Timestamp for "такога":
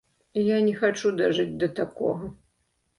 1.85-2.35